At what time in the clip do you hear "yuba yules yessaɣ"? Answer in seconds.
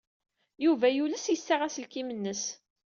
0.63-1.61